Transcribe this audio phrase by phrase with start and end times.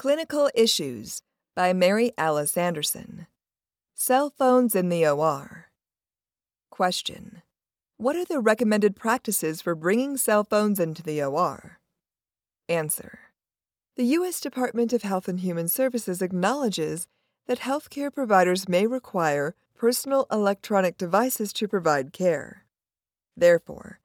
[0.00, 1.20] Clinical Issues
[1.54, 3.26] by Mary Alice Anderson.
[3.94, 5.66] Cell phones in the OR.
[6.70, 7.42] Question
[7.98, 11.80] What are the recommended practices for bringing cell phones into the OR?
[12.66, 13.18] Answer
[13.96, 14.40] The U.S.
[14.40, 17.06] Department of Health and Human Services acknowledges
[17.46, 22.64] that healthcare providers may require personal electronic devices to provide care.
[23.36, 24.00] Therefore,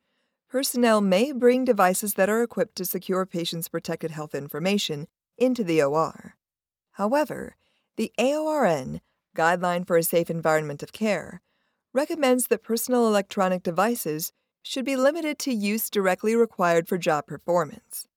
[0.49, 5.07] personnel may bring devices that are equipped to secure patients' protected health information
[5.37, 6.35] into the OR.
[6.93, 7.55] However,
[7.97, 9.01] the AORN,
[9.35, 11.41] Guideline for a Safe Environment of Care,
[11.93, 18.07] recommends that personal electronic devices should be limited to use directly required for job performance.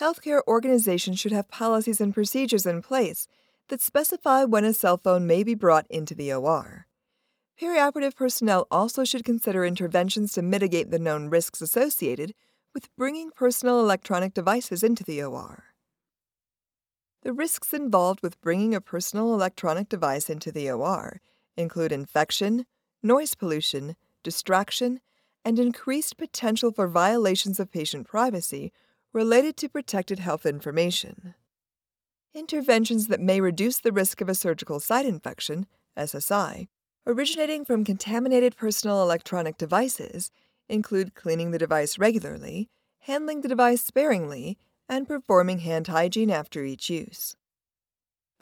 [0.00, 3.26] Healthcare organizations should have policies and procedures in place
[3.68, 6.86] that specify when a cell phone may be brought into the OR.
[7.60, 12.34] Perioperative personnel also should consider interventions to mitigate the known risks associated
[12.72, 15.69] with bringing personal electronic devices into the OR.
[17.22, 21.20] The risks involved with bringing a personal electronic device into the OR
[21.56, 22.66] include infection,
[23.02, 25.00] noise pollution, distraction,
[25.44, 28.72] and increased potential for violations of patient privacy
[29.12, 31.34] related to protected health information.
[32.34, 35.66] Interventions that may reduce the risk of a surgical site infection,
[35.98, 36.68] SSI,
[37.06, 40.30] originating from contaminated personal electronic devices
[40.68, 44.56] include cleaning the device regularly, handling the device sparingly,
[44.90, 47.36] and performing hand hygiene after each use.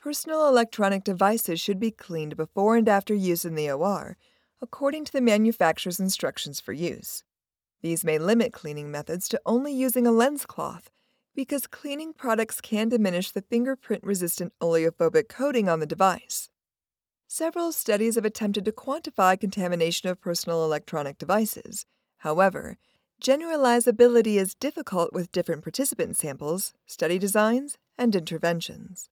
[0.01, 4.17] Personal electronic devices should be cleaned before and after use in the OR,
[4.63, 7.23] according to the manufacturer's instructions for use.
[7.83, 10.91] These may limit cleaning methods to only using a lens cloth
[11.35, 16.49] because cleaning products can diminish the fingerprint resistant oleophobic coating on the device.
[17.29, 21.85] Several studies have attempted to quantify contamination of personal electronic devices.
[22.19, 22.79] However,
[23.23, 29.11] generalizability is difficult with different participant samples, study designs, and interventions.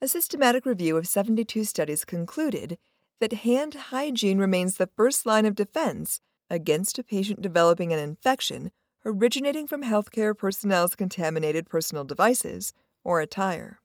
[0.00, 2.78] A systematic review of 72 studies concluded
[3.20, 8.70] that hand hygiene remains the first line of defense against a patient developing an infection
[9.04, 12.72] originating from healthcare personnel's contaminated personal devices
[13.02, 13.80] or attire.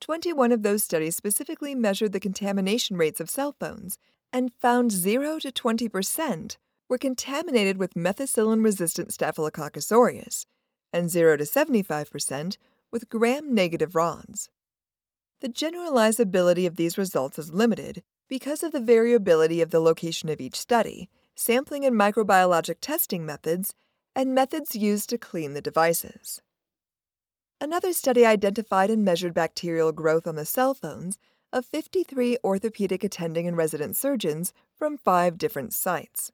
[0.00, 3.98] 21 of those studies specifically measured the contamination rates of cell phones
[4.32, 6.58] and found 0 to 20 percent
[6.90, 10.44] were contaminated with methicillin resistant Staphylococcus aureus
[10.92, 12.58] and 0 to 75 percent
[12.90, 14.50] with gram negative rods.
[15.40, 20.40] The generalizability of these results is limited because of the variability of the location of
[20.40, 23.72] each study, sampling and microbiologic testing methods,
[24.14, 26.42] and methods used to clean the devices.
[27.60, 31.18] Another study identified and measured bacterial growth on the cell phones
[31.52, 36.32] of 53 orthopedic attending and resident surgeons from five different sites.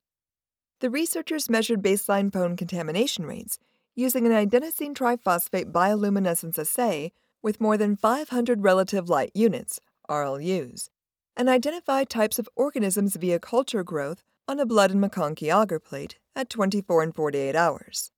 [0.81, 3.59] The researchers measured baseline phone contamination rates
[3.95, 10.91] using an adenosine triphosphate bioluminescence assay with more than 500 relative light units, RLUs,
[11.35, 16.19] and identified types of organisms via culture growth on a blood and MacConkey agar plate
[16.35, 18.11] at 24 and 48 hours.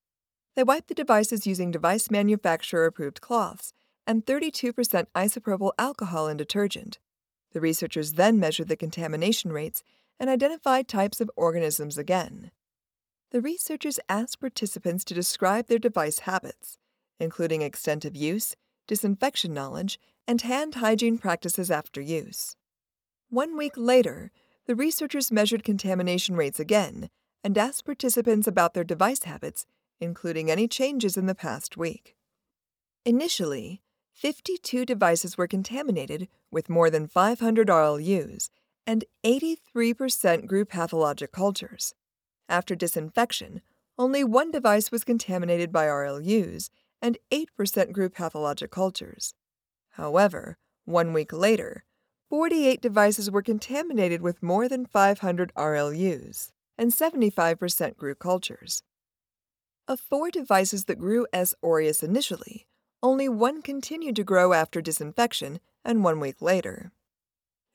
[0.57, 3.73] They wiped the devices using device manufacturer approved cloths
[4.05, 6.99] and 32% isopropyl alcohol in detergent.
[7.53, 9.85] The researchers then measured the contamination rates
[10.19, 12.51] and identified types of organisms again.
[13.31, 16.79] The researchers asked participants to describe their device habits,
[17.21, 22.57] including extent of use, disinfection knowledge, and hand hygiene practices after use.
[23.31, 24.31] One week later,
[24.67, 27.11] the researchers measured contamination rates again
[27.45, 29.67] and asked participants about their device habits,
[30.01, 32.15] including any changes in the past week.
[33.05, 33.83] Initially,
[34.15, 38.51] 52 devices were contaminated with more than 500 RLUs,
[38.88, 41.94] and 83% grew pathologic cultures.
[42.49, 43.60] After disinfection,
[43.99, 46.71] only one device was contaminated by RLUs,
[47.03, 49.34] and 8% grew pathologic cultures.
[49.91, 50.56] However,
[50.87, 51.84] one week later,
[52.31, 58.82] 48 devices were contaminated with more than 500 RLUs, and 75% grew cultures.
[59.87, 61.54] Of four devices that grew S.
[61.62, 62.66] aureus initially,
[63.03, 66.91] only one continued to grow after disinfection and one week later.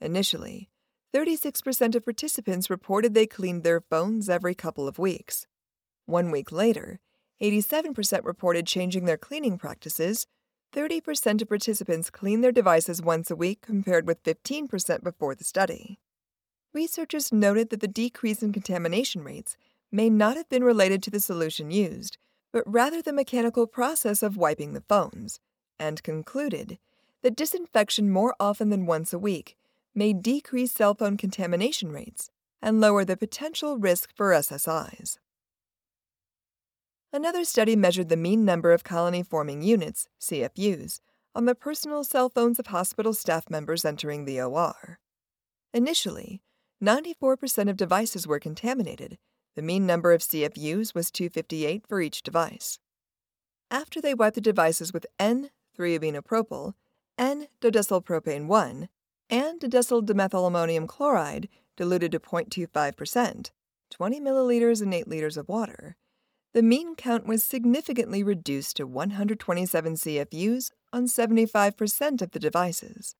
[0.01, 0.69] Initially,
[1.13, 5.45] 36% of participants reported they cleaned their phones every couple of weeks.
[6.07, 7.00] One week later,
[7.39, 10.25] 87% reported changing their cleaning practices
[10.74, 16.00] 30% of participants clean their devices once a week compared with 15% before the study.
[16.74, 19.56] Researchers noted that the decrease in contamination rates
[19.92, 22.18] may not have been related to the solution used,
[22.51, 25.39] but rather the mechanical process of wiping the phones,
[25.80, 26.80] and concluded
[27.21, 29.56] that disinfection more often than once a week
[29.95, 32.29] may decrease cell phone contamination rates
[32.61, 35.17] and lower the potential risk for SSIs.
[37.11, 40.99] Another study measured the mean number of colony forming units, CFUs,
[41.35, 44.99] on the personal cell phones of hospital staff members entering the OR.
[45.73, 46.41] Initially,
[46.83, 49.17] 94% of devices were contaminated.
[49.55, 52.79] The mean number of CFUs was 258 for each device.
[53.69, 56.73] After they wiped the devices with N3-aminopropyl,
[57.17, 58.89] N-dodecylpropane 1,
[59.33, 63.50] and dodecyl dimethylammonium chloride diluted to 0.25%,
[63.89, 65.95] 20 milliliters in 8 liters of water,
[66.53, 73.15] the mean count was significantly reduced to 127 CFUs on 75% of the devices.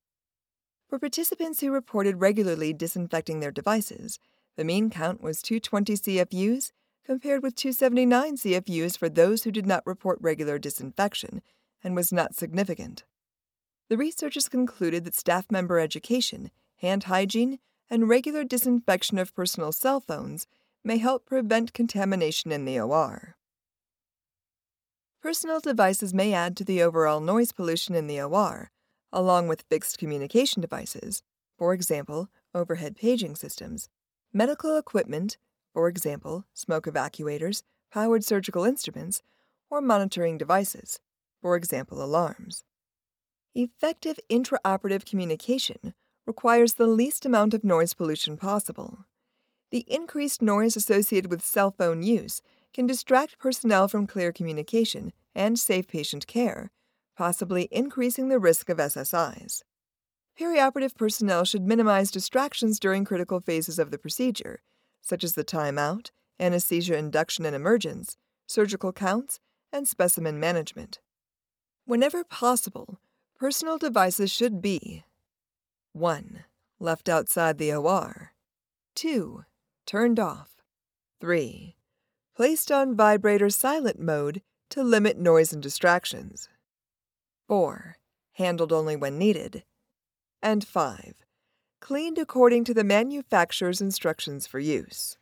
[0.88, 4.20] For participants who reported regularly disinfecting their devices,
[4.56, 6.72] the mean count was 220 CFUs
[7.04, 11.42] compared with 279 CFUs for those who did not report regular disinfection
[11.84, 13.04] and was not significant.
[13.94, 17.60] The researchers concluded that staff member education, hand hygiene,
[17.92, 20.48] and regular disinfection of personal cell phones
[20.84, 23.36] may help prevent contamination in the OR.
[25.22, 28.72] Personal devices may add to the overall noise pollution in the OR,
[29.12, 31.22] along with fixed communication devices,
[31.56, 33.90] for example, overhead paging systems,
[34.34, 35.38] medical equipment,
[35.72, 37.62] for example, smoke evacuators,
[37.92, 39.22] powered surgical instruments,
[39.70, 41.00] or monitoring devices,
[41.44, 42.64] for example, alarms.
[43.56, 45.94] Effective intraoperative communication
[46.26, 49.06] requires the least amount of noise pollution possible.
[49.70, 52.42] The increased noise associated with cell phone use
[52.74, 56.72] can distract personnel from clear communication and safe patient care,
[57.16, 59.62] possibly increasing the risk of SSIs.
[60.40, 64.64] Perioperative personnel should minimize distractions during critical phases of the procedure,
[65.00, 66.10] such as the timeout,
[66.40, 68.18] anesthesia induction and emergence,
[68.48, 69.40] surgical counts,
[69.72, 71.00] and specimen management.
[71.86, 73.00] Whenever possible,
[73.44, 75.04] personal devices should be
[75.92, 76.46] 1.
[76.80, 78.32] Left outside the OR.
[78.96, 79.44] 2.
[79.86, 80.64] Turned off.
[81.20, 81.76] 3.
[82.38, 86.48] Placed on vibrator silent mode to limit noise and distractions.
[87.50, 87.98] 4.
[88.36, 89.66] Handled only when needed.
[90.42, 91.16] And 5.
[91.82, 95.18] Cleaned according to the manufacturer's instructions for use.